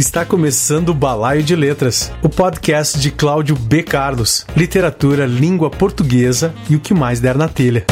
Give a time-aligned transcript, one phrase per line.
[0.00, 3.82] Está começando o Balaio de Letras, o podcast de Cláudio B.
[3.82, 7.84] Carlos, literatura, língua portuguesa e o que mais der na telha.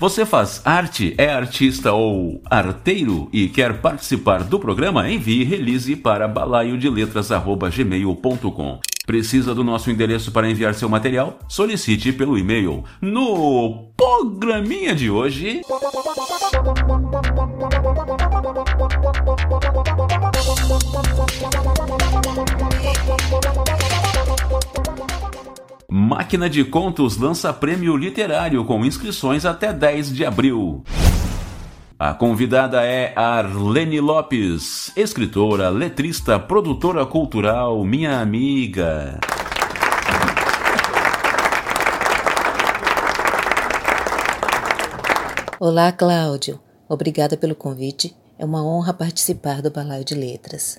[0.00, 5.10] Você faz arte, é artista ou arteiro e quer participar do programa?
[5.10, 8.78] Envie release para balaiodeletras.gmail.com.
[9.04, 11.40] Precisa do nosso endereço para enviar seu material?
[11.48, 12.84] Solicite pelo e-mail.
[13.00, 15.62] No programinha de hoje.
[25.90, 30.84] Máquina de Contos lança prêmio literário com inscrições até 10 de abril.
[31.98, 39.18] A convidada é Arlene Lopes, escritora, letrista, produtora cultural, minha amiga.
[45.58, 46.60] Olá, Cláudio.
[46.86, 48.14] Obrigada pelo convite.
[48.38, 50.78] É uma honra participar do Balaio de Letras.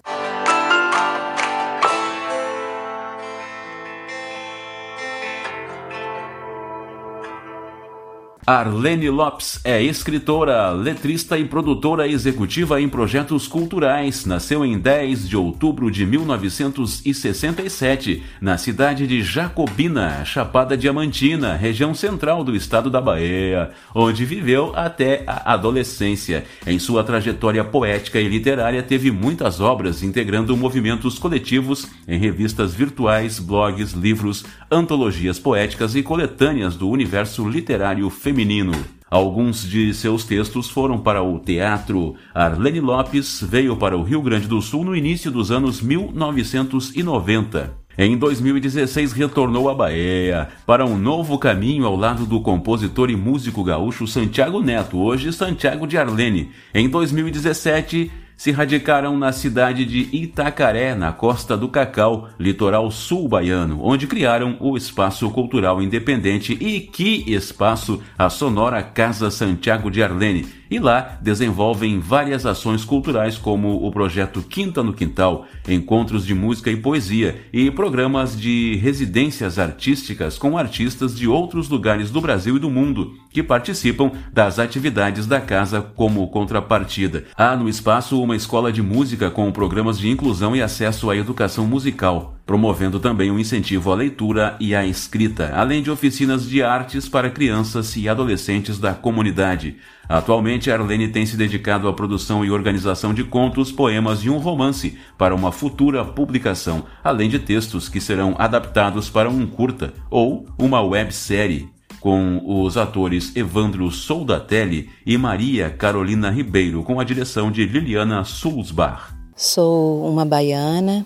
[8.49, 14.25] Arlene Lopes é escritora, letrista e produtora executiva em projetos culturais.
[14.25, 22.43] Nasceu em 10 de outubro de 1967, na cidade de Jacobina, Chapada Diamantina, região central
[22.43, 26.43] do estado da Bahia, onde viveu até a adolescência.
[26.65, 33.37] Em sua trajetória poética e literária, teve muitas obras integrando movimentos coletivos em revistas virtuais,
[33.37, 38.71] blogs, livros, antologias poéticas e coletâneas do universo literário feminino feminino.
[39.11, 42.15] Alguns de seus textos foram para o teatro.
[42.33, 47.73] Arlene Lopes veio para o Rio Grande do Sul no início dos anos 1990.
[47.97, 53.61] Em 2016 retornou à Bahia para um novo caminho ao lado do compositor e músico
[53.61, 56.51] gaúcho Santiago Neto, hoje Santiago de Arlene.
[56.73, 58.09] Em 2017
[58.39, 64.55] se radicaram na cidade de Itacaré, na costa do Cacau, litoral sul baiano, onde criaram
[64.61, 71.17] o Espaço Cultural Independente e que espaço a sonora Casa Santiago de Arlene, e lá
[71.21, 77.41] desenvolvem várias ações culturais como o projeto Quinta no Quintal, encontros de música e poesia
[77.51, 83.17] e programas de residências artísticas com artistas de outros lugares do Brasil e do mundo
[83.31, 87.25] que participam das atividades da casa como contrapartida.
[87.35, 91.65] Há no espaço uma escola de música com programas de inclusão e acesso à educação
[91.65, 97.07] musical promovendo também um incentivo à leitura e à escrita, além de oficinas de artes
[97.07, 99.77] para crianças e adolescentes da comunidade.
[100.07, 104.97] Atualmente, Arlene tem se dedicado à produção e organização de contos, poemas e um romance
[105.15, 110.81] para uma futura publicação, além de textos que serão adaptados para um curta ou uma
[110.81, 118.23] websérie com os atores Evandro Soldatelli e Maria Carolina Ribeiro, com a direção de Liliana
[118.23, 119.13] Sulzbach.
[119.35, 121.05] Sou uma baiana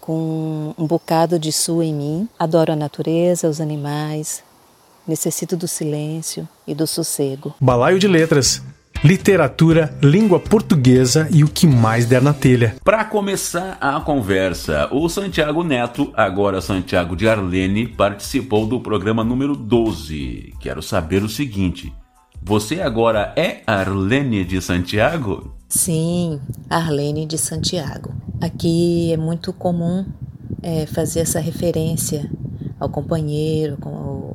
[0.00, 2.28] com um bocado de sul em mim.
[2.38, 4.42] Adoro a natureza, os animais,
[5.06, 7.54] necessito do silêncio e do sossego.
[7.60, 8.62] Balaio de Letras.
[9.04, 12.76] Literatura, língua portuguesa e o que mais der na telha.
[12.84, 19.56] Para começar a conversa, o Santiago Neto, agora Santiago de Arlene, participou do programa número
[19.56, 20.54] 12.
[20.60, 21.92] Quero saber o seguinte:
[22.40, 25.54] você agora é Arlene de Santiago?
[25.68, 28.12] Sim, Arlene de Santiago.
[28.40, 30.04] Aqui é muito comum
[30.62, 32.30] é, fazer essa referência
[32.82, 33.78] ao companheiro,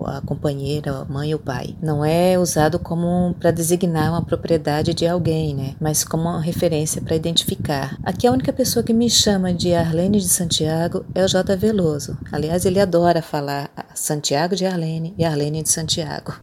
[0.05, 1.75] a companheira, a mãe ou pai.
[1.81, 5.75] Não é usado como para designar uma propriedade de alguém, né?
[5.81, 7.97] Mas como uma referência para identificar.
[8.03, 11.57] Aqui a única pessoa que me chama de Arlene de Santiago é o J.
[11.57, 12.17] Veloso.
[12.31, 16.33] Aliás, ele adora falar Santiago de Arlene e Arlene de Santiago.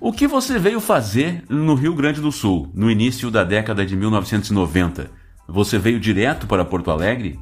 [0.00, 3.94] O que você veio fazer no Rio Grande do Sul, no início da década de
[3.94, 5.10] 1990?
[5.46, 7.38] Você veio direto para Porto Alegre?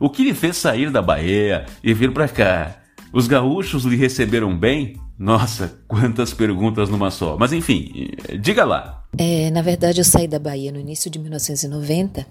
[0.00, 2.85] O que lhe fez sair da Bahia e vir para cá?
[3.16, 5.00] Os gaúchos lhe receberam bem?
[5.18, 7.38] Nossa, quantas perguntas numa só.
[7.38, 8.10] Mas enfim,
[8.42, 9.06] diga lá.
[9.16, 12.26] É, na verdade, eu saí da Bahia no início de 1990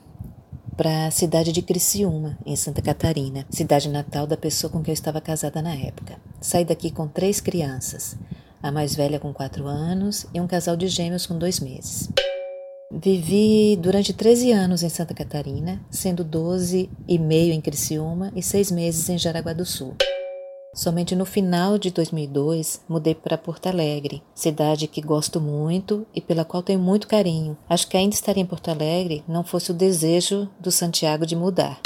[0.78, 4.94] para a cidade de Criciúma, em Santa Catarina, cidade natal da pessoa com quem eu
[4.94, 6.18] estava casada na época.
[6.40, 8.16] Saí daqui com três crianças
[8.62, 12.12] a mais velha com 4 anos e um casal de gêmeos com 2 meses.
[12.92, 18.70] Vivi durante 13 anos em Santa Catarina, sendo 12 e meio em Criciúma e 6
[18.70, 19.96] meses em Jaraguá do Sul.
[20.76, 26.44] Somente no final de 2002 mudei para Porto Alegre, cidade que gosto muito e pela
[26.44, 27.58] qual tenho muito carinho.
[27.70, 31.80] Acho que ainda estaria em Porto Alegre não fosse o desejo do Santiago de mudar.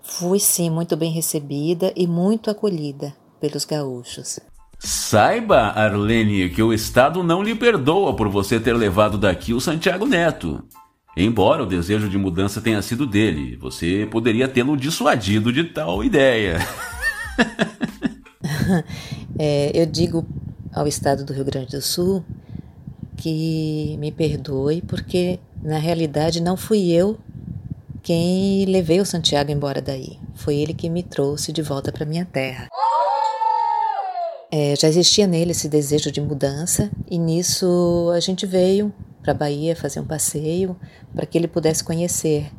[0.00, 4.38] Fui sim muito bem recebida e muito acolhida pelos gaúchos.
[4.78, 10.06] Saiba, Arlene, que o Estado não lhe perdoa por você ter levado daqui o Santiago
[10.06, 10.62] Neto.
[11.16, 16.58] Embora o desejo de mudança tenha sido dele, você poderia tê-lo dissuadido de tal ideia.
[19.38, 20.26] é, eu digo
[20.72, 22.24] ao Estado do Rio Grande do Sul
[23.16, 27.18] que me perdoe, porque na realidade não fui eu
[28.02, 30.18] quem levei o Santiago embora daí.
[30.34, 32.68] Foi ele que me trouxe de volta para minha terra.
[34.52, 38.92] É, já existia nele esse desejo de mudança e nisso a gente veio
[39.22, 40.76] para a Bahia fazer um passeio
[41.14, 42.52] para que ele pudesse conhecer.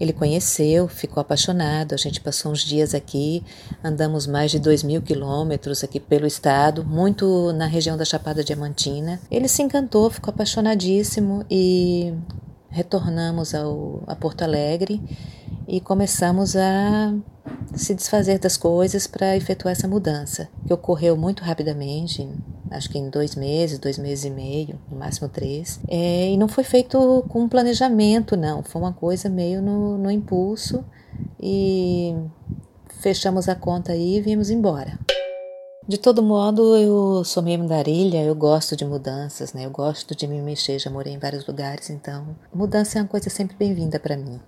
[0.00, 1.94] Ele conheceu, ficou apaixonado.
[1.94, 3.42] A gente passou uns dias aqui,
[3.82, 9.20] andamos mais de dois mil quilômetros aqui pelo estado, muito na região da Chapada Diamantina.
[9.30, 12.14] Ele se encantou, ficou apaixonadíssimo e
[12.70, 15.00] retornamos ao, a Porto Alegre
[15.66, 17.14] e começamos a
[17.74, 22.28] se desfazer das coisas para efetuar essa mudança, que ocorreu muito rapidamente,
[22.70, 25.80] acho que em dois meses, dois meses e meio, no máximo três.
[25.88, 30.84] É, e não foi feito com planejamento, não, foi uma coisa meio no, no impulso
[31.40, 32.14] e
[33.00, 34.98] fechamos a conta aí e viemos embora.
[35.88, 39.64] De todo modo, eu sou meio andarilha, eu gosto de mudanças, né?
[39.64, 43.30] Eu gosto de me mexer, já morei em vários lugares, então mudança é uma coisa
[43.30, 44.38] sempre bem-vinda para mim.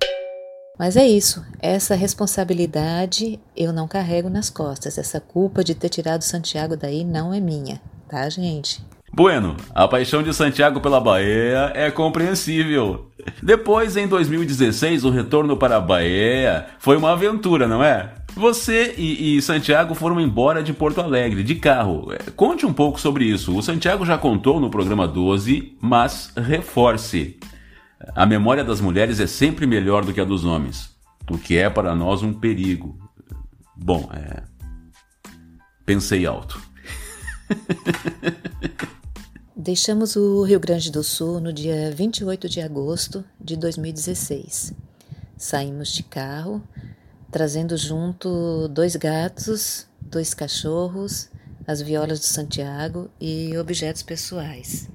[0.78, 4.98] Mas é isso, essa responsabilidade eu não carrego nas costas.
[4.98, 8.84] Essa culpa de ter tirado Santiago daí não é minha, tá, gente?
[9.12, 13.10] Bueno, a paixão de Santiago pela Bahia é compreensível.
[13.42, 18.14] Depois, em 2016, o retorno para a Bahia foi uma aventura, não é?
[18.34, 22.08] Você e, e, Santiago foram embora de Porto Alegre, de carro.
[22.36, 23.56] Conte um pouco sobre isso.
[23.56, 27.38] O Santiago já contou no programa 12, mas reforce.
[28.14, 30.90] A memória das mulheres é sempre melhor do que a dos homens,
[31.30, 32.98] o que é para nós um perigo.
[33.76, 34.42] Bom, é...
[35.84, 36.60] pensei alto.
[39.54, 44.72] Deixamos o Rio Grande do Sul no dia 28 de agosto de 2016.
[45.36, 46.62] Saímos de carro,
[47.30, 51.28] trazendo junto dois gatos, dois cachorros,
[51.66, 54.88] as violas de Santiago e objetos pessoais.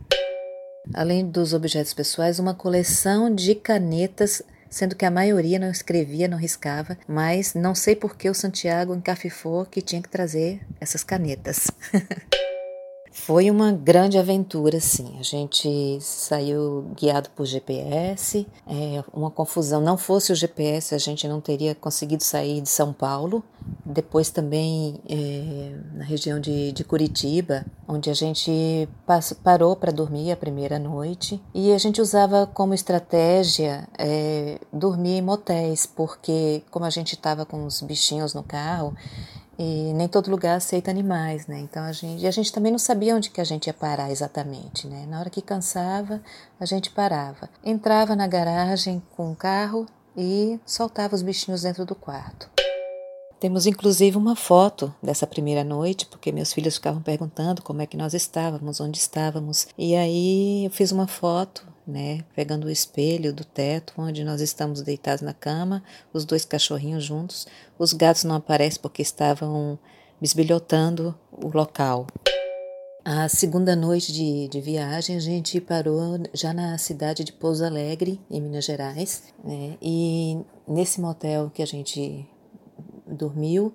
[0.94, 6.38] Além dos objetos pessoais, uma coleção de canetas, sendo que a maioria não escrevia, não
[6.38, 11.72] riscava, mas não sei por que o Santiago encafifou que tinha que trazer essas canetas.
[13.16, 15.16] Foi uma grande aventura, sim.
[15.18, 19.82] A gente saiu guiado por GPS, é, uma confusão.
[19.82, 23.42] Não fosse o GPS, a gente não teria conseguido sair de São Paulo.
[23.86, 28.88] Depois também é, na região de, de, Curitiba, onde a gente
[29.42, 31.42] parou para dormir a primeira noite.
[31.54, 37.46] E a gente usava como estratégia é, dormir em motéis, porque como a gente estava
[37.46, 38.94] com os bichinhos no carro,
[39.58, 41.60] e nem todo lugar aceita animais, né?
[41.60, 44.12] Então a gente, e a gente também não sabia onde que a gente ia parar
[44.12, 45.06] exatamente, né?
[45.08, 46.22] Na hora que cansava,
[46.60, 47.50] a gente parava.
[47.64, 49.86] Entrava na garagem com o carro
[50.16, 52.50] e soltava os bichinhos dentro do quarto.
[53.40, 57.98] Temos inclusive uma foto dessa primeira noite, porque meus filhos ficavam perguntando como é que
[57.98, 59.68] nós estávamos, onde estávamos.
[59.78, 64.82] E aí eu fiz uma foto né, pegando o espelho do teto onde nós estamos
[64.82, 67.48] deitados na cama, os dois cachorrinhos juntos.
[67.78, 69.78] Os gatos não aparecem porque estavam
[70.20, 72.08] bisbilhotando o local.
[73.04, 78.20] A segunda noite de, de viagem, a gente parou já na cidade de Pouso Alegre,
[78.32, 79.78] em Minas Gerais, né?
[79.80, 82.28] e nesse motel que a gente
[83.06, 83.72] dormiu,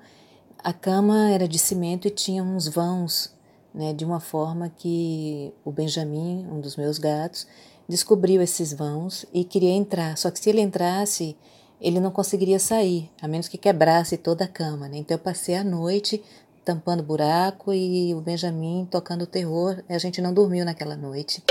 [0.59, 3.33] a cama era de cimento e tinha uns vãos,
[3.73, 7.47] né, de uma forma que o Benjamin, um dos meus gatos,
[7.91, 10.17] descobriu esses vãos e queria entrar.
[10.17, 11.37] Só que se ele entrasse,
[11.81, 14.89] ele não conseguiria sair, a menos que quebrasse toda a cama.
[14.89, 14.99] Né?
[14.99, 16.23] Então eu passei a noite
[16.65, 19.83] tampando buraco e o Benjamin tocando terror.
[19.89, 21.43] A gente não dormiu naquela noite.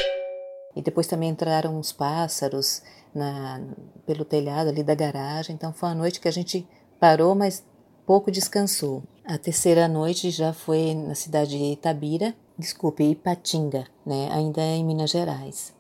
[0.76, 2.82] E depois também entraram uns pássaros
[3.14, 3.62] na,
[4.06, 5.54] pelo telhado ali da garagem.
[5.54, 6.66] Então foi uma noite que a gente
[7.02, 7.66] parou, mas
[8.06, 9.04] pouco descansou.
[9.26, 15.10] A terceira noite já foi na cidade de Itabira, desculpe, Ipatinga, né, ainda em Minas
[15.10, 15.78] Gerais.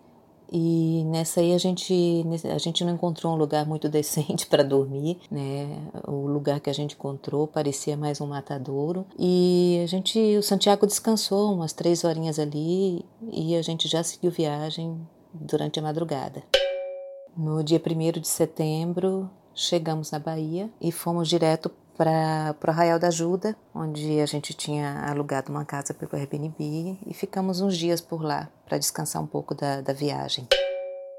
[0.51, 5.17] E nessa aí a gente, a gente não encontrou um lugar muito decente para dormir,
[5.29, 5.79] né?
[6.07, 9.05] O lugar que a gente encontrou parecia mais um matadouro.
[9.17, 14.31] E a gente, o Santiago descansou umas três horinhas ali e a gente já seguiu
[14.31, 14.99] viagem
[15.33, 16.43] durante a madrugada.
[17.37, 23.07] No dia 1 de setembro, chegamos na Bahia e fomos direto para o Arraial da
[23.09, 28.23] Ajuda, onde a gente tinha alugado uma casa pelo Airbnb e ficamos uns dias por
[28.23, 30.47] lá para descansar um pouco da, da viagem.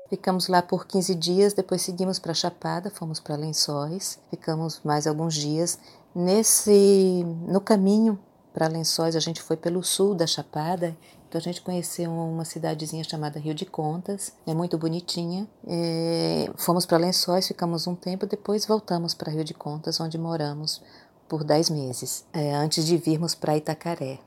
[0.08, 5.34] Ficamos lá por 15 dias, depois seguimos para Chapada, fomos para Lençóis, ficamos mais alguns
[5.34, 5.78] dias.
[6.14, 8.18] Nesse, no caminho
[8.50, 10.96] para Lençóis, a gente foi pelo sul da Chapada
[11.30, 15.46] então a gente conheceu uma cidadezinha chamada Rio de Contas, é muito bonitinha.
[15.64, 20.82] E fomos para Lençóis, ficamos um tempo, depois voltamos para Rio de Contas, onde moramos
[21.28, 24.18] por 10 meses, é, antes de virmos para Itacaré.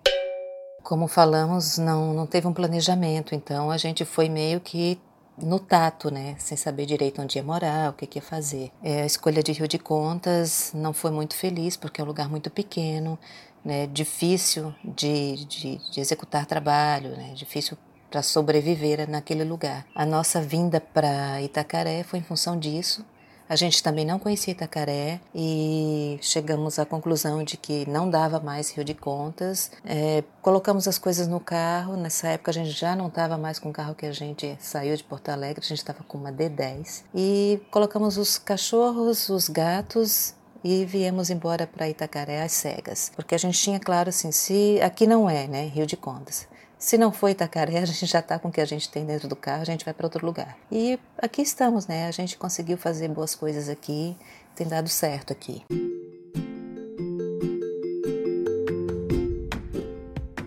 [0.82, 4.98] Como falamos, não, não teve um planejamento, então a gente foi meio que
[5.38, 8.72] no tato, né, sem saber direito onde ia morar, o que, que ia fazer.
[8.82, 12.30] É, a escolha de Rio de Contas não foi muito feliz, porque é um lugar
[12.30, 13.20] muito pequeno,
[13.64, 17.78] né, difícil de, de, de executar trabalho, né, difícil
[18.10, 19.88] para sobreviver naquele lugar.
[19.96, 23.04] A nossa vinda para Itacaré foi em função disso.
[23.50, 28.72] A gente também não conhecia Itacaré e chegamos à conclusão de que não dava mais
[28.72, 29.72] Rio de Contas.
[29.84, 31.98] É, colocamos as coisas no carro.
[31.98, 34.96] Nessa época a gente já não estava mais com o carro que a gente saiu
[34.96, 37.04] de Porto Alegre, a gente estava com uma D10.
[37.14, 43.38] E colocamos os cachorros, os gatos e viemos embora para Itacaré às cegas, porque a
[43.38, 46.48] gente tinha claro assim, se aqui não é, né, Rio de Contas.
[46.80, 49.28] Se não for Itacaré, a gente já está com o que a gente tem dentro
[49.28, 50.58] do carro, a gente vai para outro lugar.
[50.72, 52.08] E aqui estamos, né?
[52.08, 54.18] A gente conseguiu fazer boas coisas aqui,
[54.56, 55.64] tem dado certo aqui.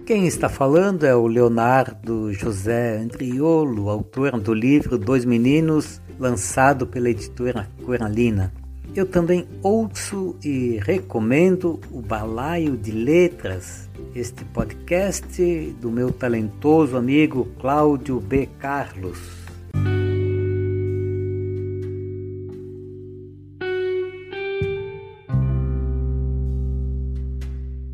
[0.06, 7.10] Quem está falando é o Leonardo José Andriolo, autor do livro Dois Meninos, lançado pela
[7.10, 8.52] editora Coralina.
[8.96, 15.36] Eu também ouço e recomendo o Balaio de Letras, este podcast
[15.78, 18.48] do meu talentoso amigo Cláudio B.
[18.58, 19.18] Carlos.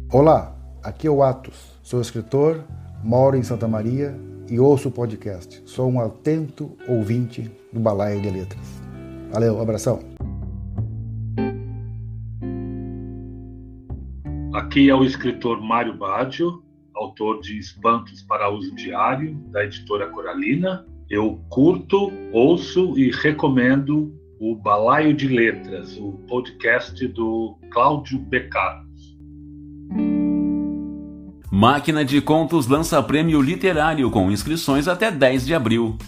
[0.08, 1.80] Olá, aqui é o Atos.
[1.82, 2.62] Sou escritor,
[3.02, 4.16] moro em Santa Maria
[4.48, 5.64] e ouço o podcast.
[5.66, 8.82] Sou um atento ouvinte do Balaio de Letras.
[9.32, 10.11] Valeu, abração.
[14.72, 16.62] Aqui é o escritor Mário Baggio,
[16.94, 20.86] autor de Espantos para Uso Diário, da editora Coralina.
[21.10, 28.86] Eu curto, ouço e recomendo o Balaio de Letras, o podcast do Cláudio Beccaro.
[31.50, 35.98] Máquina de Contos lança prêmio literário com inscrições até 10 de abril.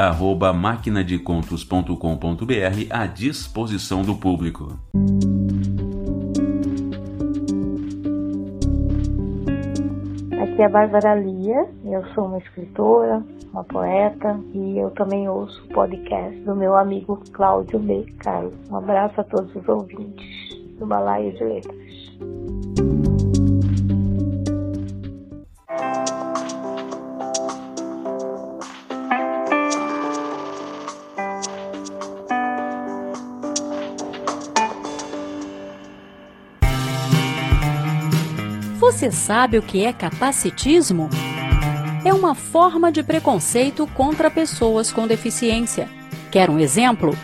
[2.92, 4.78] à disposição do público.
[10.62, 15.60] Aqui é a Bárbara Lia, eu sou uma escritora, uma poeta e eu também ouço
[15.66, 18.06] o podcast do meu amigo Cláudio B.
[18.20, 18.54] Carlos.
[18.70, 21.82] Um abraço a todos os ouvintes do Balaio de Letras.
[39.02, 41.10] Você sabe o que é capacitismo?
[42.06, 45.90] É uma forma de preconceito contra pessoas com deficiência.
[46.30, 47.18] Quer um exemplo?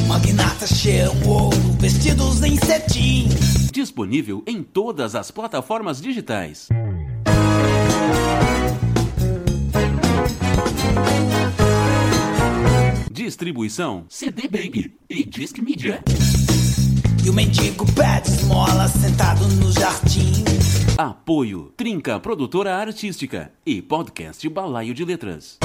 [0.07, 3.27] Magnatas cheiram ouro, vestidos em cetim.
[3.71, 6.67] Disponível em todas as plataformas digitais.
[13.11, 16.01] Distribuição CD Baby e Disc Media.
[17.25, 20.45] E o mendigo pede esmola sentado no jardim.
[20.97, 25.57] Apoio Trinca Produtora Artística e Podcast Balaio de Letras.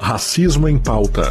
[0.00, 1.30] Racismo em pauta.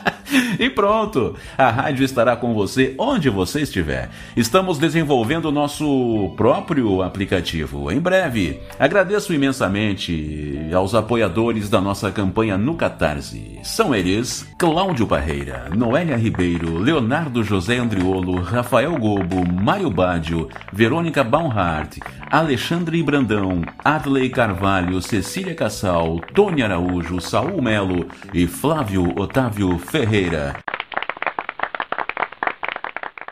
[0.59, 1.35] E pronto!
[1.57, 4.09] A rádio estará com você onde você estiver.
[4.35, 8.59] Estamos desenvolvendo o nosso próprio aplicativo em breve.
[8.79, 13.59] Agradeço imensamente aos apoiadores da nossa campanha no Catarse.
[13.63, 21.97] São eles Cláudio Barreira, Noélia Ribeiro, Leonardo José Andriolo, Rafael Gobo, Mário Bádio, Verônica Baumhart,
[22.31, 30.46] Alexandre Brandão, Adley Carvalho, Cecília Cassal, Tony Araújo, Saul Melo e Flávio Otávio Ferreira.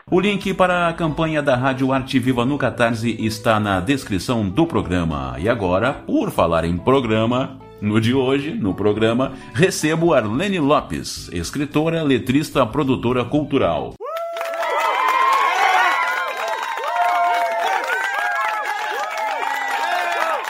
[0.08, 4.64] O link para a campanha da Rádio Arte Viva no Catarse está na descrição do
[4.64, 5.36] programa.
[5.38, 12.02] E agora, por falar em programa, no de hoje, no programa, recebo Arlene Lopes, escritora,
[12.02, 13.94] letrista, produtora cultural.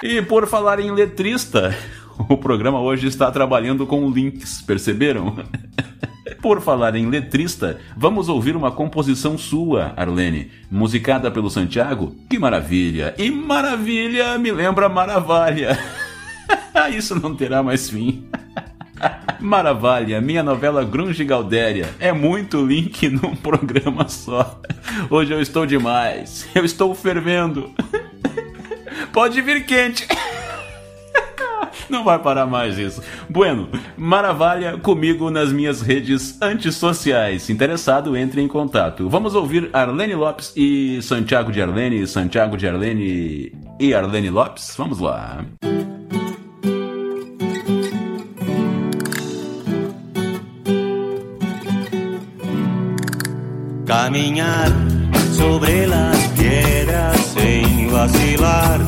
[0.03, 1.75] E por falar em letrista,
[2.29, 5.37] o programa hoje está trabalhando com links, perceberam?
[6.47, 12.15] Por falar em letrista, vamos ouvir uma composição sua, Arlene, musicada pelo Santiago?
[12.31, 13.17] Que maravilha!
[13.19, 15.77] E maravilha me lembra Maravilha!
[16.97, 18.29] Isso não terá mais fim.
[19.41, 21.93] Maravilha, minha novela Grunge Galdéria.
[21.99, 24.61] É muito link num programa só.
[25.11, 26.47] Hoje eu estou demais.
[26.55, 27.73] Eu estou fervendo.
[29.13, 30.07] Pode vir quente.
[31.89, 33.03] Não vai parar mais isso.
[33.29, 37.49] Bueno, maravilha comigo nas minhas redes antissociais.
[37.51, 39.09] Interessado, entre em contato.
[39.09, 44.75] Vamos ouvir Arlene Lopes e Santiago de Arlene, Santiago de Arlene e Arlene Lopes?
[44.77, 45.45] Vamos lá.
[53.87, 54.69] Caminhar
[55.33, 58.81] sobre las piedras sem vacilar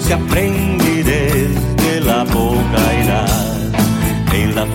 [0.00, 3.70] se aprende desde de la boca irás
[4.32, 4.66] en la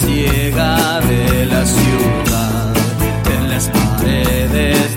[0.00, 2.74] ciega de la ciudad,
[3.34, 4.89] en las paredes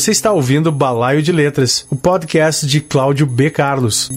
[0.00, 3.50] Você está ouvindo Balaio de Letras, o podcast de Cláudio B.
[3.50, 4.08] Carlos.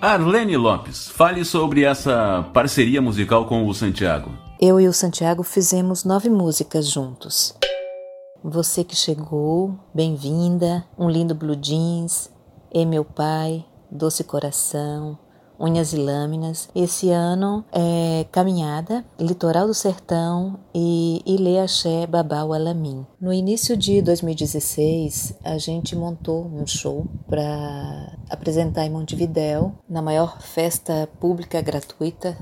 [0.00, 4.30] Arlene Lopes, fale sobre essa parceria musical com o Santiago.
[4.60, 7.52] Eu e o Santiago fizemos nove músicas juntos.
[8.44, 12.30] Você que chegou, bem-vinda, um lindo blue jeans,
[12.72, 15.18] e meu pai, doce coração,
[15.60, 16.68] unhas e lâminas.
[16.74, 23.06] Esse ano é Caminhada, Litoral do Sertão e Ilê Axé Babau Alamim.
[23.20, 30.40] No início de 2016, a gente montou um show para apresentar em Montevidéu, na maior
[30.40, 32.36] festa pública gratuita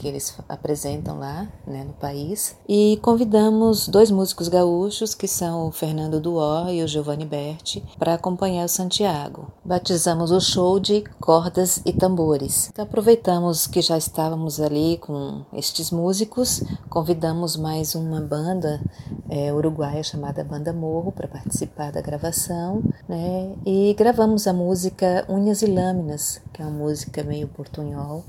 [0.00, 2.56] que eles apresentam lá né, no país.
[2.66, 8.14] E convidamos dois músicos gaúchos, que são o Fernando Duó e o Giovanni Berti, para
[8.14, 9.52] acompanhar o Santiago.
[9.62, 12.70] Batizamos o show de Cordas e Tambores.
[12.72, 18.80] Então aproveitamos que já estávamos ali com estes músicos, convidamos mais uma banda
[19.28, 23.52] é, uruguaia chamada Banda Morro para participar da gravação, né?
[23.66, 28.24] E gravamos a música Unhas e Lâminas, que é uma música meio portunhol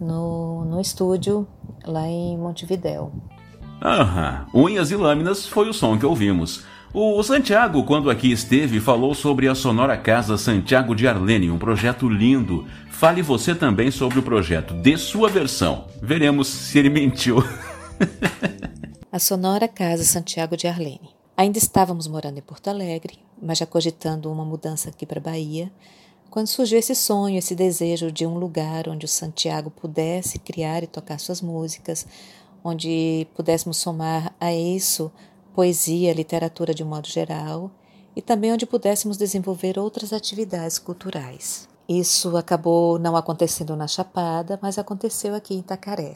[0.00, 1.46] no, no estúdio
[1.84, 3.12] lá em Montevidéu.
[3.82, 6.64] Aham, Unhas e Lâminas foi o som que ouvimos.
[6.92, 12.08] O Santiago, quando aqui esteve, falou sobre a Sonora Casa Santiago de Arlene, um projeto
[12.08, 12.66] lindo.
[12.90, 15.86] Fale você também sobre o projeto, dê sua versão.
[16.02, 17.36] Veremos se ele mentiu.
[19.12, 21.14] a Sonora Casa Santiago de Arlene.
[21.36, 25.70] Ainda estávamos morando em Porto Alegre, mas já cogitando uma mudança aqui para Bahia,
[26.30, 30.86] quando surgiu esse sonho, esse desejo de um lugar onde o Santiago pudesse criar e
[30.86, 32.06] tocar suas músicas,
[32.62, 35.10] onde pudéssemos somar a isso
[35.52, 37.70] poesia, literatura de um modo geral,
[38.14, 41.68] e também onde pudéssemos desenvolver outras atividades culturais.
[41.88, 46.14] Isso acabou não acontecendo na Chapada, mas aconteceu aqui em Itacaré.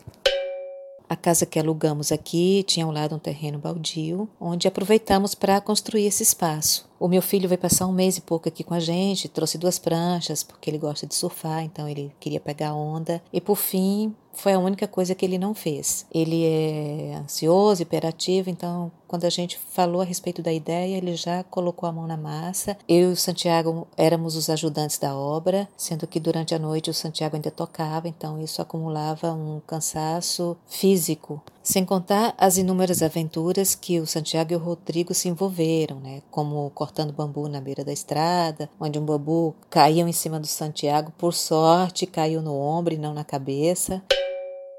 [1.14, 6.06] A casa que alugamos aqui tinha ao lado um terreno baldio, onde aproveitamos para construir
[6.06, 6.90] esse espaço.
[6.98, 9.78] O meu filho veio passar um mês e pouco aqui com a gente, trouxe duas
[9.78, 13.22] pranchas, porque ele gosta de surfar, então ele queria pegar onda.
[13.32, 16.06] E por fim, foi a única coisa que ele não fez.
[16.12, 21.44] Ele é ansioso, hiperativo, então quando a gente falou a respeito da ideia, ele já
[21.44, 22.76] colocou a mão na massa.
[22.88, 26.94] Eu e o Santiago éramos os ajudantes da obra, sendo que durante a noite o
[26.94, 31.40] Santiago ainda tocava, então isso acumulava um cansaço físico.
[31.62, 36.20] Sem contar as inúmeras aventuras que o Santiago e o Rodrigo se envolveram, né?
[36.30, 41.12] como cortando bambu na beira da estrada, onde um bambu caiu em cima do Santiago,
[41.16, 44.02] por sorte caiu no ombro e não na cabeça.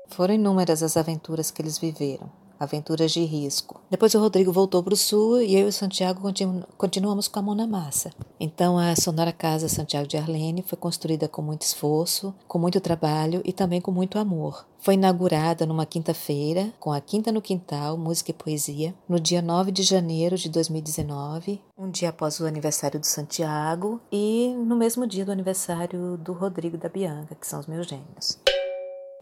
[0.09, 3.81] Foram inúmeras as aventuras que eles viveram, aventuras de risco.
[3.89, 7.39] Depois o Rodrigo voltou para o sul e eu e o Santiago continu continuamos com
[7.39, 8.11] a mão na massa.
[8.39, 13.41] Então a Sonora Casa Santiago de Arlene foi construída com muito esforço, com muito trabalho
[13.43, 14.65] e também com muito amor.
[14.79, 19.71] Foi inaugurada numa quinta-feira, com a Quinta no Quintal, Música e Poesia, no dia 9
[19.71, 25.25] de janeiro de 2019, um dia após o aniversário do Santiago e no mesmo dia
[25.25, 28.44] do aniversário do Rodrigo da Bianca, que são os meus gêmeos.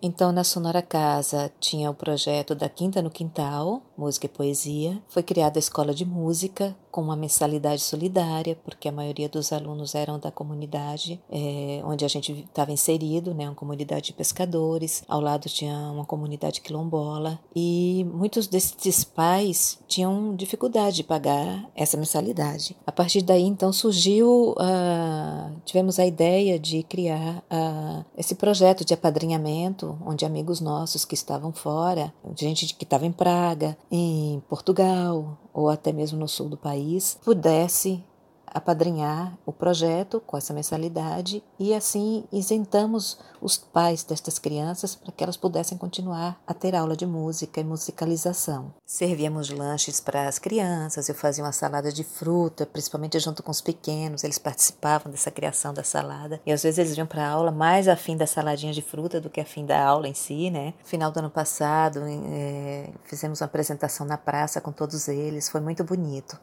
[0.06, 5.02] Então, na Sonora Casa tinha o projeto da Quinta no Quintal, música e poesia.
[5.08, 9.96] Foi criada a escola de música com uma mensalidade solidária, porque a maioria dos alunos
[9.96, 15.04] eram da comunidade é, onde a gente estava inserido, né, uma comunidade de pescadores.
[15.08, 21.98] Ao lado tinha uma comunidade quilombola e muitos desses pais tinham dificuldade de pagar essa
[21.98, 22.76] mensalidade.
[22.86, 24.56] A partir daí, então, surgiu,
[25.66, 27.44] tivemos a ideia de criar
[28.16, 33.76] esse projeto de apadrinhamento onde amigos nossos que estavam fora, gente que estava em Praga,
[33.90, 36.83] em Portugal ou até mesmo no sul do país,
[37.24, 38.04] pudesse
[38.54, 45.24] apadrinhar o projeto com essa mensalidade e assim isentamos os pais destas crianças para que
[45.24, 48.74] elas pudessem continuar a ter aula de música e musicalização.
[48.86, 53.62] Servíamos lanches para as crianças, eu fazia uma salada de fruta, principalmente junto com os
[53.62, 57.52] pequenos, eles participavam dessa criação da salada e às vezes eles iam para a aula
[57.52, 60.74] mais afim da saladinha de fruta do que afim da aula em si, né?
[60.84, 65.84] Final do ano passado é, fizemos uma apresentação na praça com todos eles, foi muito
[65.84, 66.38] bonito.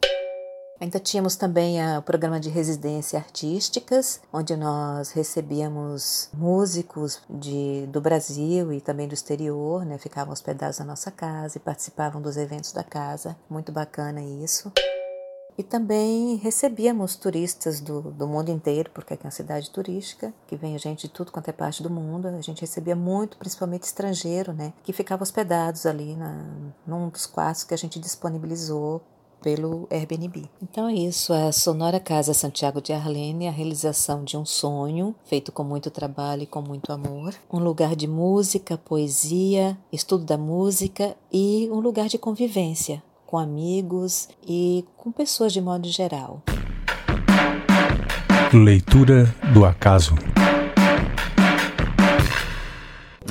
[0.81, 8.73] Ainda tínhamos também o programa de residência artísticas, onde nós recebíamos músicos de, do Brasil
[8.73, 9.99] e também do exterior, né?
[9.99, 13.37] Ficavam hospedados na nossa casa e participavam dos eventos da casa.
[13.47, 14.71] Muito bacana isso.
[15.55, 20.55] E também recebíamos turistas do, do mundo inteiro, porque aqui é uma cidade turística, que
[20.55, 22.27] vem gente de tudo quanto é parte do mundo.
[22.27, 24.73] A gente recebia muito, principalmente estrangeiro, né?
[24.81, 26.43] Que ficava hospedados ali na,
[26.87, 29.03] num dos quartos que a gente disponibilizou
[29.41, 30.49] pelo Airbnb.
[30.61, 35.51] Então é isso, a Sonora Casa Santiago de Arlene, a realização de um sonho feito
[35.51, 41.15] com muito trabalho e com muito amor, um lugar de música, poesia, estudo da música
[41.31, 43.01] e um lugar de convivência
[43.31, 46.43] com amigos e com pessoas de modo geral.
[48.53, 50.15] Leitura do acaso.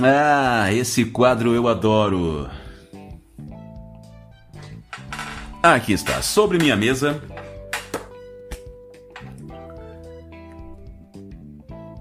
[0.02, 2.48] Ah, esse quadro eu adoro.
[5.62, 7.20] Aqui está, sobre minha mesa.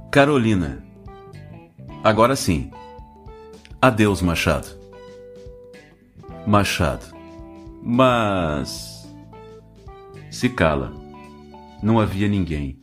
[0.09, 0.81] Carolina.
[2.01, 2.71] Agora sim.
[3.81, 4.67] Adeus, Machado.
[6.47, 7.13] Machado.
[7.83, 9.05] Mas.
[10.31, 10.93] Se cala.
[11.83, 12.81] Não havia ninguém.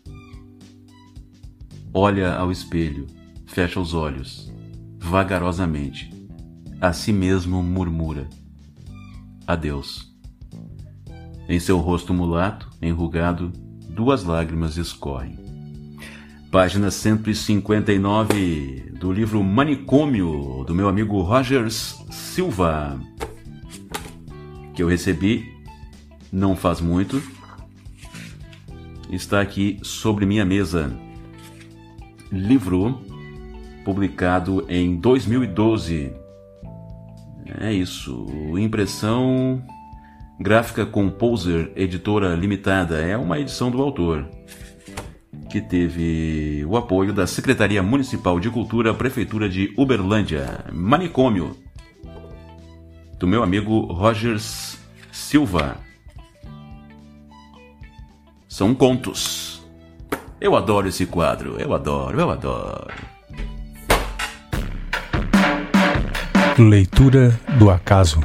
[1.95, 3.07] Olha ao espelho,
[3.47, 4.53] fecha os olhos,
[4.99, 6.11] vagarosamente.
[6.83, 8.29] A si mesmo murmura:
[9.47, 10.06] Adeus.
[11.49, 13.53] Em seu rosto mulato, enrugado,
[13.89, 15.39] duas lágrimas escorrem.
[16.51, 23.01] Página 159 do livro Manicômio, do meu amigo Rogers Silva,
[24.75, 25.55] que eu recebi
[26.33, 27.23] não faz muito.
[29.11, 30.93] Está aqui sobre minha mesa.
[32.33, 33.01] Livro
[33.85, 36.13] publicado em 2012.
[37.61, 38.27] É isso,
[38.59, 39.63] impressão
[40.39, 44.29] Gráfica Composer Editora Limitada é uma edição do autor,
[45.51, 51.57] que teve o apoio da Secretaria Municipal de Cultura, Prefeitura de Uberlândia, Manicômio,
[53.19, 54.79] do meu amigo Rogers
[55.11, 55.79] Silva.
[58.47, 59.67] São contos.
[60.39, 62.95] Eu adoro esse quadro, eu adoro, eu adoro.
[66.59, 68.21] Leitura do acaso.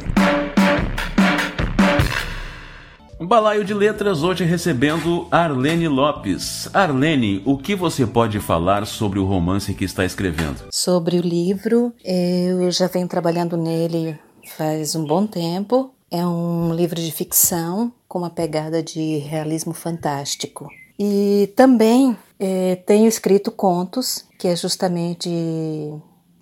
[3.31, 6.67] Balaio de letras hoje recebendo Arlene Lopes.
[6.73, 10.67] Arlene, o que você pode falar sobre o romance que está escrevendo?
[10.69, 14.19] Sobre o livro, eu já venho trabalhando nele
[14.57, 15.93] faz um bom tempo.
[16.11, 20.67] É um livro de ficção com uma pegada de realismo fantástico.
[20.99, 25.29] E também é, tenho escrito contos, que é justamente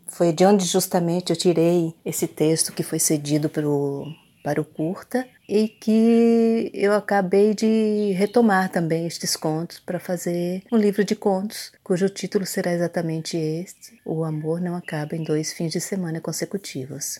[0.08, 4.08] foi de onde justamente eu tirei esse texto que foi cedido pro,
[4.44, 10.78] para o curta e que eu acabei de retomar também estes contos para fazer um
[10.78, 15.72] livro de contos, cujo título será exatamente este: O Amor Não Acaba em Dois Fins
[15.72, 17.20] de Semana Consecutivos.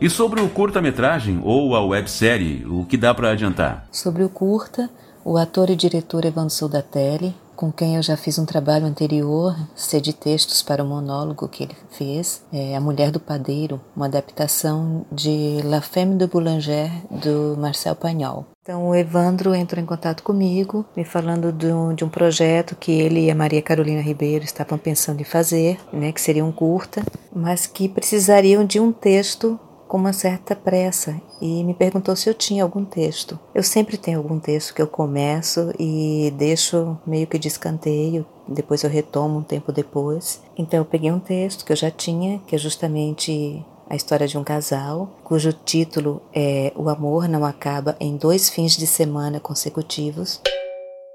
[0.00, 3.86] E sobre o curta-metragem ou a websérie, o que dá para adiantar?
[3.92, 4.88] Sobre o curta,
[5.22, 10.12] o ator e diretor Evandro Soldatelli com quem eu já fiz um trabalho anterior, cedi
[10.12, 15.60] textos para o monólogo que ele fez, é A Mulher do Padeiro, uma adaptação de
[15.64, 18.46] La Femme de Boulanger, do Marcel Pagnol.
[18.62, 22.92] Então o Evandro entrou em contato comigo, me falando de um, de um projeto que
[22.92, 27.02] ele e a Maria Carolina Ribeiro estavam pensando em fazer, né, que seria um curta,
[27.34, 32.34] mas que precisariam de um texto com uma certa pressa e me perguntou se eu
[32.34, 33.38] tinha algum texto.
[33.54, 38.84] Eu sempre tenho algum texto que eu começo e deixo meio que de escanteio, depois
[38.84, 40.42] eu retomo um tempo depois.
[40.56, 44.36] Então eu peguei um texto que eu já tinha, que é justamente a história de
[44.36, 50.42] um casal, cujo título é O Amor Não Acaba em Dois Fins de Semana Consecutivos.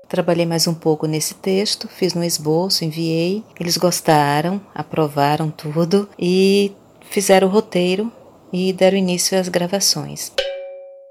[0.10, 3.44] Trabalhei mais um pouco nesse texto, fiz um esboço, enviei.
[3.60, 8.12] Eles gostaram, aprovaram tudo e fizeram o roteiro
[8.54, 10.32] e deram início às gravações.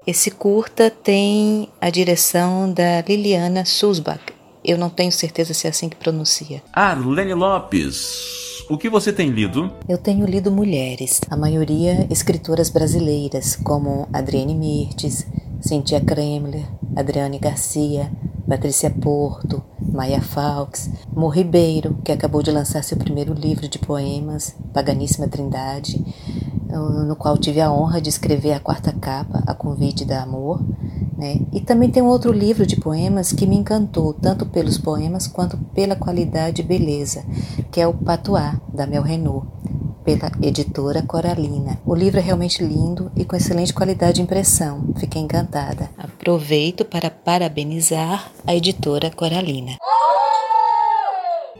[0.07, 4.21] Esse curta tem a direção da Liliana Sulzbach.
[4.63, 6.63] Eu não tenho certeza se é assim que pronuncia.
[6.71, 9.71] Arlene Lopes, o que você tem lido?
[9.89, 15.27] Eu tenho lido mulheres, a maioria escritoras brasileiras, como Adriane Mirtes,
[15.65, 18.11] Cintia Kremler, Adriane Garcia,
[18.45, 24.53] Patrícia Porto, Maia Falks, Mo Ribeiro, que acabou de lançar seu primeiro livro de poemas,
[24.73, 26.05] Paganíssima Trindade,
[27.07, 30.61] no qual tive a honra de escrever a quarta capa, a convite da Amor.
[31.17, 31.39] Né?
[31.53, 35.57] E também tem um outro livro de poemas que me encantou, tanto pelos poemas quanto
[35.73, 37.23] pela qualidade e beleza,
[37.71, 39.47] que é o Patois, da Mel Renault.
[40.03, 41.79] pela editora Coralina.
[41.85, 44.83] O livro é realmente lindo e com excelente qualidade de impressão.
[44.97, 45.52] Fiquei encantada.
[45.97, 49.77] Aproveito para parabenizar a editora Coralina.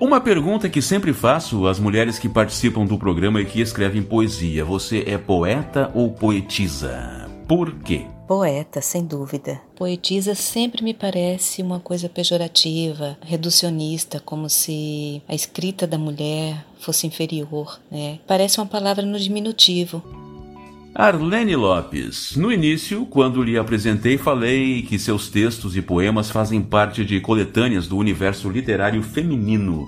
[0.02, 4.66] Uma pergunta que sempre faço às mulheres que participam do programa e que escrevem poesia:
[4.66, 7.30] você é poeta ou poetisa?
[7.48, 8.06] Por quê?
[8.28, 9.62] Poeta, sem dúvida.
[9.76, 17.06] Poetisa sempre me parece uma coisa pejorativa, reducionista, como se a escrita da mulher fosse
[17.06, 18.20] inferior, né?
[18.26, 20.23] Parece uma palavra no diminutivo.
[20.96, 22.36] Arlene Lopes.
[22.36, 27.88] No início, quando lhe apresentei, falei que seus textos e poemas fazem parte de coletâneas
[27.88, 29.88] do universo literário feminino.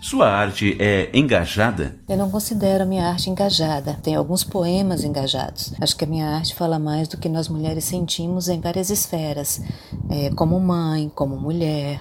[0.00, 1.96] Sua arte é engajada?
[2.08, 3.98] Eu não considero a minha arte engajada.
[4.00, 5.74] Tem alguns poemas engajados.
[5.80, 9.60] Acho que a minha arte fala mais do que nós mulheres sentimos em várias esferas,
[10.08, 12.00] é, como mãe, como mulher,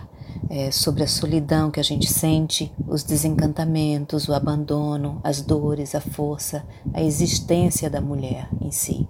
[0.49, 6.01] é, sobre a solidão que a gente sente, os desencantamentos, o abandono, as dores, a
[6.01, 6.63] força,
[6.93, 9.07] a existência da mulher em si.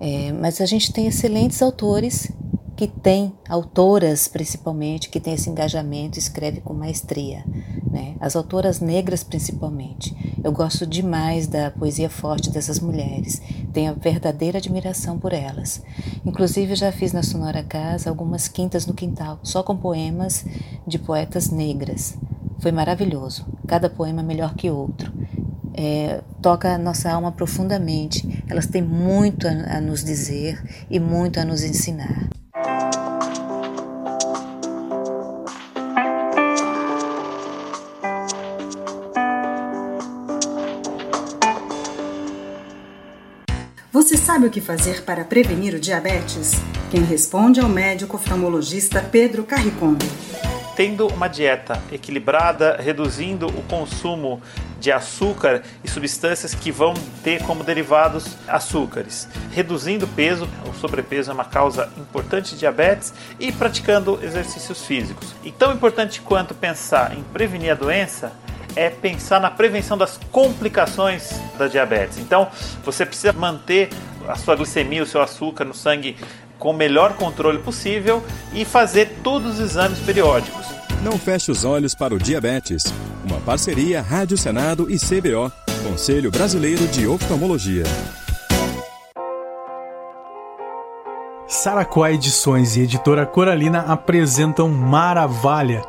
[0.00, 2.30] É, mas a gente tem excelentes autores
[2.76, 7.44] que têm, autoras principalmente, que têm esse engajamento escreve com maestria
[7.94, 8.16] né?
[8.18, 10.14] as autoras negras principalmente.
[10.42, 13.40] Eu gosto demais da poesia forte dessas mulheres,
[13.72, 15.80] tenho verdadeira admiração por elas.
[16.26, 20.44] Inclusive, já fiz na Sonora Casa algumas quintas no quintal, só com poemas
[20.84, 22.18] de poetas negras.
[22.58, 25.12] Foi maravilhoso, cada poema melhor que outro.
[25.76, 28.44] É, toca a nossa alma profundamente.
[28.48, 32.28] Elas têm muito a, a nos dizer e muito a nos ensinar.
[43.90, 46.52] Você sabe o que fazer para prevenir o diabetes?
[46.90, 50.04] Quem responde é o médico oftalmologista Pedro Carricondo.
[50.76, 54.42] Tendo uma dieta equilibrada, reduzindo o consumo
[54.80, 61.34] de açúcar e substâncias que vão ter como derivados açúcares, reduzindo peso, o sobrepeso é
[61.34, 65.34] uma causa importante de diabetes e praticando exercícios físicos.
[65.44, 68.32] E tão importante quanto pensar em prevenir a doença
[68.76, 72.18] é pensar na prevenção das complicações da diabetes.
[72.18, 72.48] Então,
[72.84, 73.90] você precisa manter
[74.28, 76.16] a sua glicemia, o seu açúcar no sangue
[76.64, 80.64] com o melhor controle possível e fazer todos os exames periódicos.
[81.02, 82.84] Não feche os olhos para o diabetes.
[83.22, 85.52] Uma parceria Rádio Senado e CBO,
[85.86, 87.84] Conselho Brasileiro de Oftalmologia.
[91.46, 95.84] Saracuá Edições e Editora Coralina apresentam Maravalha,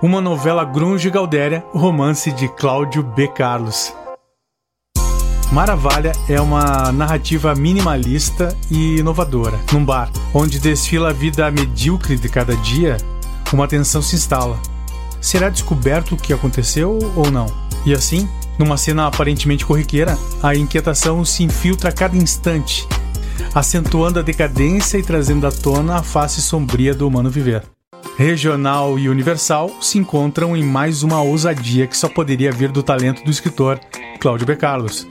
[0.00, 3.26] uma novela grunge galdéria, romance de Cláudio B.
[3.26, 3.92] Carlos.
[5.52, 9.58] Maravalha é uma narrativa minimalista e inovadora.
[9.72, 12.96] Num bar, onde desfila a vida medíocre de cada dia,
[13.52, 14.56] uma tensão se instala.
[15.20, 17.46] Será descoberto o que aconteceu ou não?
[17.84, 22.86] E assim, numa cena aparentemente corriqueira, a inquietação se infiltra a cada instante,
[23.52, 27.64] acentuando a decadência e trazendo à tona a face sombria do humano viver.
[28.16, 33.24] Regional e Universal se encontram em mais uma ousadia que só poderia vir do talento
[33.24, 33.80] do escritor
[34.20, 34.54] Cláudio B.
[34.54, 35.08] Carlos.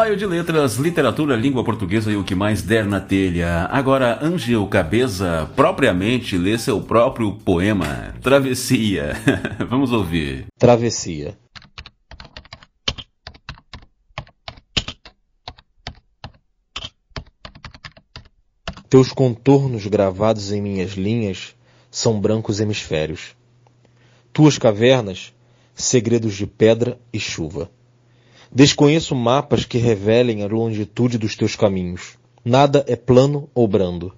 [0.10, 3.68] Balaio de letras, literatura, língua portuguesa e o que mais der na telha.
[3.70, 9.14] Agora, Angel Cabeza propriamente lê seu próprio poema, Travessia.
[9.70, 10.47] Vamos ouvir.
[10.57, 11.38] Travessia.
[18.89, 21.55] Teus contornos gravados em minhas linhas
[21.91, 23.36] são brancos hemisférios.
[24.34, 25.36] Tuas cavernas,
[25.76, 27.70] segredos de pedra e chuva.
[28.51, 32.17] Desconheço mapas que revelem a longitude dos teus caminhos.
[32.43, 34.11] Nada é plano ou brando.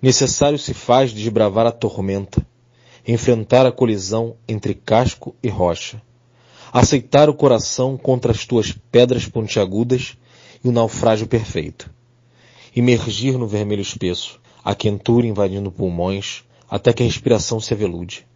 [0.00, 2.46] Necessário se faz desbravar a tormenta,
[3.06, 6.00] enfrentar a colisão entre casco e rocha,
[6.72, 10.16] aceitar o coração contra as tuas pedras pontiagudas
[10.62, 11.90] e o naufrágio perfeito,
[12.74, 18.26] imergir no vermelho espesso, a quentura invadindo pulmões, até que a respiração se avelude,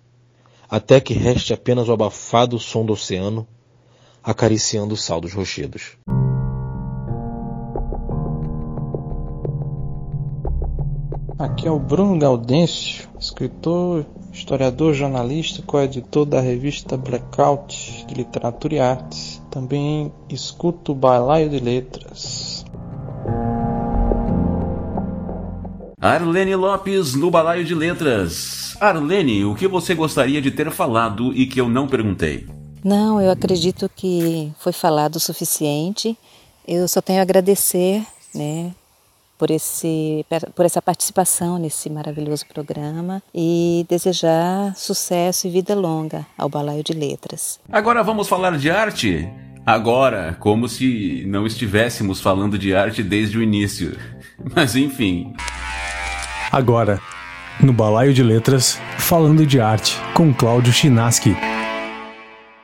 [0.68, 3.46] até que reste apenas o abafado som do oceano,
[4.26, 5.96] acariciando o sal dos rochedos.
[11.38, 18.80] Aqui é o Bruno Gaudêncio, escritor, historiador, jornalista, coeditor da revista Blackout de Literatura e
[18.80, 19.40] Artes.
[19.48, 22.64] Também escuto o Balaio de Letras.
[26.00, 28.76] Arlene Lopes no Balaio de Letras.
[28.80, 32.55] Arlene, o que você gostaria de ter falado e que eu não perguntei?
[32.86, 36.16] Não, eu acredito que foi falado o suficiente.
[36.68, 38.00] Eu só tenho a agradecer,
[38.32, 38.70] né,
[39.36, 40.24] por, esse,
[40.54, 46.92] por essa participação nesse maravilhoso programa e desejar sucesso e vida longa ao Balaio de
[46.92, 47.58] Letras.
[47.72, 49.28] Agora vamos falar de arte?
[49.66, 53.98] Agora, como se não estivéssemos falando de arte desde o início.
[54.54, 55.34] Mas enfim.
[56.52, 57.00] Agora,
[57.60, 61.36] no Balaio de Letras, falando de arte, com Cláudio Chinaski.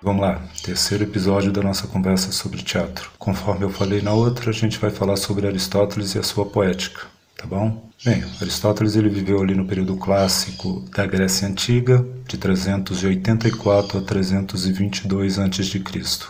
[0.02, 3.08] Vamos lá, terceiro episódio da nossa conversa sobre teatro.
[3.20, 7.02] Conforme eu falei na outra, a gente vai falar sobre Aristóteles e a sua poética,
[7.36, 7.88] tá bom?
[8.04, 15.38] Bem, Aristóteles ele viveu ali no período clássico da Grécia Antiga, de 384 a 322
[15.38, 15.82] a.C.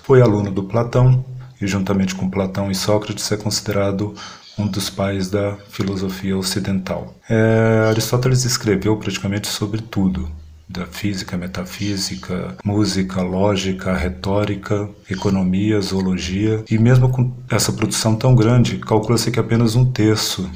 [0.03, 1.25] Foi aluno do Platão
[1.59, 4.15] e, juntamente com Platão e Sócrates, é considerado
[4.59, 7.15] um dos pais da filosofia ocidental.
[7.27, 10.29] É, Aristóteles escreveu praticamente sobre tudo,
[10.73, 16.65] da física, metafísica, música, lógica, retórica, economia, zoologia.
[16.71, 20.51] E mesmo com essa produção tão grande, calcula-se que apenas um terço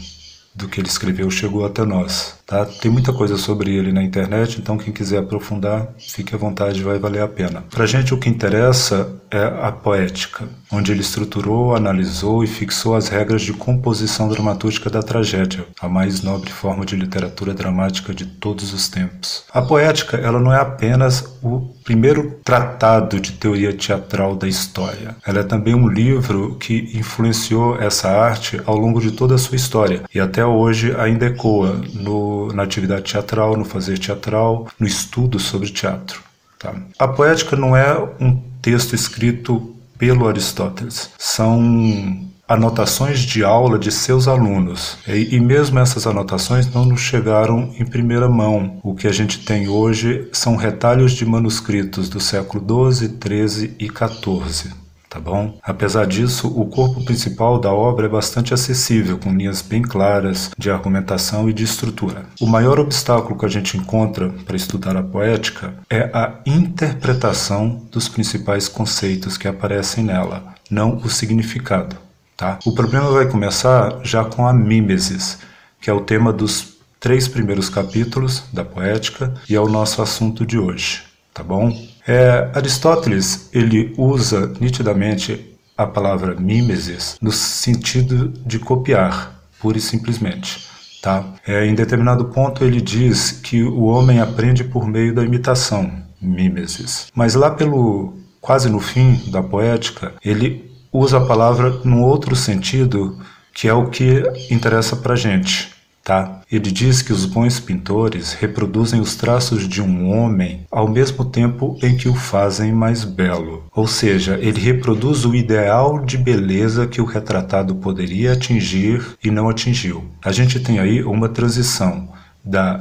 [0.55, 2.36] do que ele escreveu chegou até nós.
[2.47, 2.65] Tá?
[2.65, 6.97] Tem muita coisa sobre ele na internet, então quem quiser aprofundar, fique à vontade, vai
[6.97, 7.65] valer a pena.
[7.69, 12.95] Para a gente o que interessa é a poética, onde ele estruturou, analisou e fixou
[12.95, 18.25] as regras de composição dramatúrgica da tragédia, a mais nobre forma de literatura dramática de
[18.25, 19.45] todos os tempos.
[19.53, 25.17] A poética, ela não é apenas o primeiro tratado de teoria teatral da história.
[25.27, 29.57] Ela é também um livro que influenciou essa arte ao longo de toda a sua
[29.57, 35.39] história e até hoje ainda ecoa no na atividade teatral, no fazer teatral, no estudo
[35.39, 36.23] sobre teatro.
[36.59, 36.75] Tá?
[36.99, 44.29] A poética não é um texto escrito pelo Aristóteles, são anotações de aula de seus
[44.29, 44.99] alunos.
[45.07, 48.79] E, e, mesmo essas anotações não nos chegaram em primeira mão.
[48.83, 53.87] O que a gente tem hoje são retalhos de manuscritos do século XII, XIII e
[53.87, 54.86] XIV
[55.17, 55.59] tá bom?
[55.63, 60.71] Apesar disso, o corpo principal da obra é bastante acessível, com linhas bem claras de
[60.71, 62.27] argumentação e de estrutura.
[62.39, 68.11] O maior obstáculo que a gente encontra para estudar a poética é a interpretação dos
[68.11, 71.97] principais conceitos que aparecem nela, não o significado.
[72.37, 72.59] Tá?
[72.67, 75.39] O problema vai começar já com a mímesis,
[75.81, 80.45] que é o tema dos três primeiros capítulos da poética e é o nosso assunto
[80.45, 81.75] de hoje, tá bom?
[82.07, 90.67] É, Aristóteles ele usa nitidamente a palavra mimesis no sentido de copiar, pura e simplesmente.
[91.03, 91.25] Tá?
[91.47, 95.91] É, em determinado ponto ele diz que o homem aprende por meio da imitação,
[96.21, 97.09] mimesis.
[97.15, 103.19] Mas lá pelo quase no fim da poética, ele usa a palavra num outro sentido
[103.53, 105.76] que é o que interessa para gente.
[106.07, 106.41] Tá?
[106.49, 111.77] Ele diz que os bons pintores reproduzem os traços de um homem ao mesmo tempo
[111.83, 113.65] em que o fazem mais belo.
[113.75, 119.49] Ou seja, ele reproduz o ideal de beleza que o retratado poderia atingir e não
[119.49, 120.05] atingiu.
[120.25, 122.09] A gente tem aí uma transição
[122.45, 122.81] da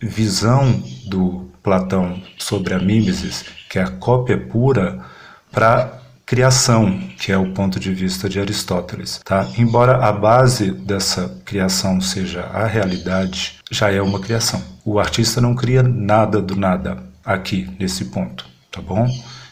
[0.00, 4.98] visão do Platão sobre a mimesis, que é a cópia pura,
[5.50, 9.20] para criação, que é o ponto de vista de Aristóteles.
[9.24, 9.48] Tá?
[9.56, 14.62] Embora a base dessa criação seja a realidade, já é uma criação.
[14.84, 19.08] O artista não cria nada do nada aqui, nesse ponto, tá bom?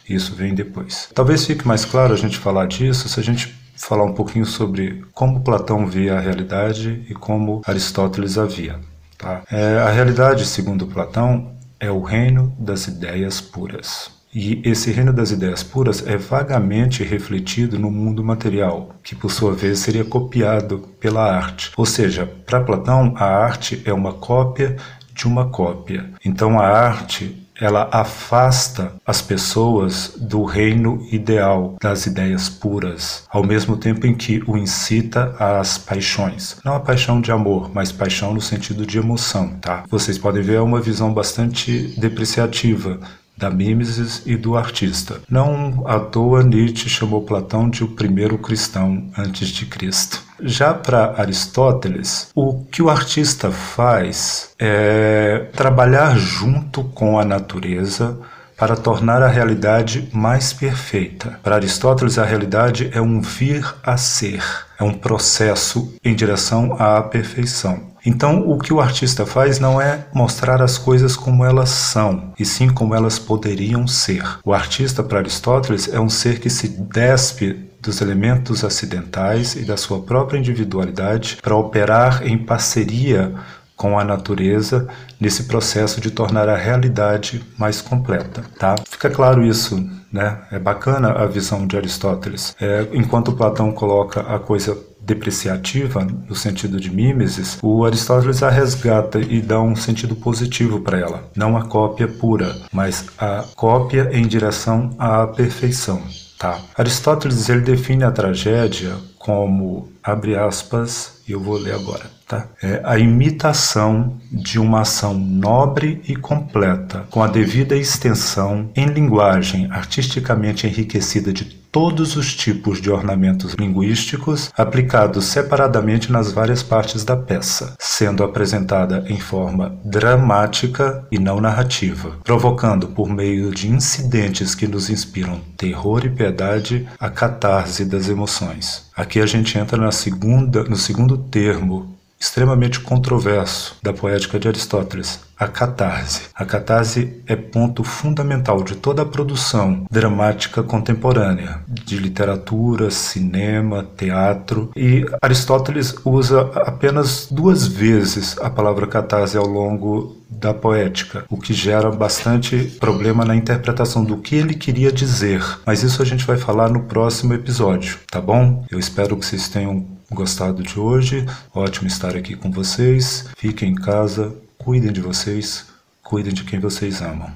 [0.08, 1.08] Isso vem depois.
[1.14, 5.04] Talvez fique mais claro a gente falar disso se a gente falar um pouquinho sobre
[5.12, 8.78] como Platão via a realidade e como Aristóteles a via.
[9.16, 9.42] Tá?
[9.50, 14.10] É, a realidade, segundo Platão, é o reino das ideias puras.
[14.32, 19.52] E esse reino das ideias puras é vagamente refletido no mundo material, que por sua
[19.52, 21.72] vez seria copiado pela arte.
[21.76, 24.76] Ou seja, para Platão, a arte é uma cópia
[25.12, 26.10] de uma cópia.
[26.24, 33.76] Então a arte ela afasta as pessoas do reino ideal das ideias puras, ao mesmo
[33.76, 36.56] tempo em que o incita às paixões.
[36.64, 39.84] Não a paixão de amor, mas paixão no sentido de emoção, tá?
[39.90, 42.98] Vocês podem ver é uma visão bastante depreciativa
[43.40, 45.20] da mimesis e do artista.
[45.28, 50.22] Não à toa Nietzsche chamou Platão de o primeiro cristão antes de Cristo.
[50.42, 58.18] Já para Aristóteles, o que o artista faz é trabalhar junto com a natureza
[58.56, 61.40] para tornar a realidade mais perfeita.
[61.42, 64.42] Para Aristóteles, a realidade é um vir a ser,
[64.78, 67.89] é um processo em direção à perfeição.
[68.04, 72.44] Então, o que o artista faz não é mostrar as coisas como elas são, e
[72.44, 74.22] sim como elas poderiam ser.
[74.44, 79.76] O artista, para Aristóteles, é um ser que se despe dos elementos acidentais e da
[79.76, 83.32] sua própria individualidade para operar em parceria
[83.80, 84.86] com a natureza
[85.18, 88.74] nesse processo de tornar a realidade mais completa, tá?
[88.86, 89.82] Fica claro isso,
[90.12, 90.36] né?
[90.52, 92.54] É bacana a visão de Aristóteles.
[92.60, 94.76] É, enquanto Platão coloca a coisa
[95.14, 100.98] depreciativa, no sentido de mimesis, o Aristóteles a resgata e dá um sentido positivo para
[100.98, 101.28] ela.
[101.34, 106.00] Não a cópia pura, mas a cópia em direção à perfeição.
[106.38, 106.58] Tá.
[106.74, 112.46] Aristóteles ele define a tragédia como, abre aspas, eu vou ler agora, tá?
[112.62, 119.68] É a imitação de uma ação nobre e completa, com a devida extensão em linguagem
[119.70, 127.16] artisticamente enriquecida de todos os tipos de ornamentos linguísticos aplicados separadamente nas várias partes da
[127.16, 134.66] peça, sendo apresentada em forma dramática e não narrativa, provocando por meio de incidentes que
[134.66, 138.90] nos inspiram terror e piedade a catarse das emoções.
[138.96, 145.20] Aqui a gente entra na segunda, no segundo termo extremamente controverso da poética de Aristóteles,
[145.38, 146.24] a catarse.
[146.34, 154.70] A catarse é ponto fundamental de toda a produção dramática contemporânea, de literatura, cinema, teatro,
[154.76, 161.54] e Aristóteles usa apenas duas vezes a palavra catarse ao longo da poética, o que
[161.54, 165.42] gera bastante problema na interpretação do que ele queria dizer.
[165.66, 168.64] Mas isso a gente vai falar no próximo episódio, tá bom?
[168.70, 171.24] Eu espero que vocês tenham gostado de hoje.
[171.54, 173.28] Ótimo estar aqui com vocês.
[173.36, 175.66] Fiquem em casa, cuidem de vocês,
[176.02, 177.30] cuidem de quem vocês amam.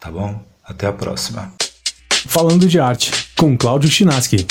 [0.00, 0.42] Tá bom?
[0.64, 1.52] Até a próxima.
[2.26, 4.46] Falando de arte, com Cláudio Chinaski.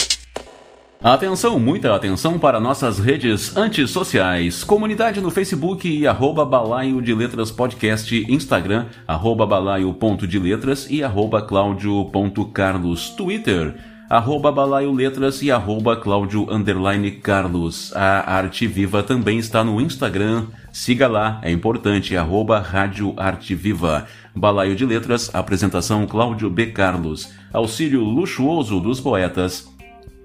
[1.03, 4.63] Atenção, muita atenção para nossas redes antissociais.
[4.63, 10.41] Comunidade no Facebook e arroba balaio de letras podcast, Instagram, arroba balaio.de
[10.89, 13.75] e arroba claudio.carlos, Twitter,
[14.09, 16.01] arroba balaio letras e arroba
[16.49, 17.95] underline carlos.
[17.95, 24.07] A Arte Viva também está no Instagram, siga lá, é importante, arroba rádio Arte Viva.
[24.35, 26.67] Balaio de Letras, apresentação Cláudio B.
[26.67, 27.31] Carlos.
[27.53, 29.73] Auxílio luxuoso dos poetas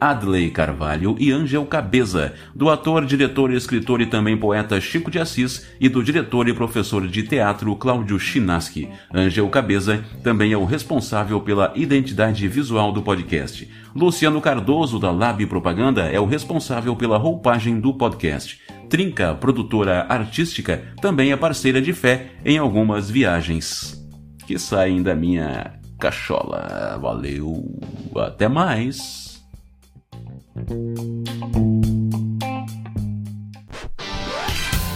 [0.00, 5.68] Adley Carvalho e Ângel Cabeza, do ator, diretor, escritor e também poeta Chico de Assis
[5.78, 8.88] e do diretor e professor de teatro Cláudio Chinaski.
[9.14, 13.68] Ângel Cabeza também é o responsável pela identidade visual do podcast.
[13.94, 18.58] Luciano Cardoso, da Lab Propaganda, é o responsável pela roupagem do podcast.
[18.88, 24.00] Trinca, produtora artística, também é parceira de fé em algumas viagens
[24.46, 26.98] que saem da minha cachola.
[27.00, 27.78] Valeu,
[28.16, 29.19] até mais.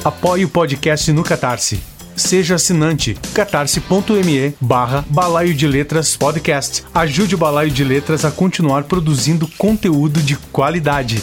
[0.04, 1.80] Apoie o podcast no Catarse.
[2.16, 6.84] Seja assinante catarse.me barra Balaio de Letras Podcast.
[6.94, 11.20] Ajude o Balaio de Letras a continuar produzindo conteúdo de qualidade.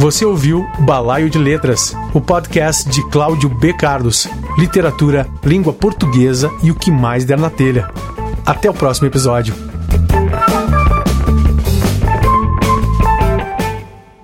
[0.01, 3.75] Você ouviu Balaio de Letras, o podcast de Cláudio B.
[3.75, 4.27] Carlos,
[4.61, 7.91] literatura, língua portuguesa e o que mais der na telha.
[8.45, 9.70] Até o próximo episódio.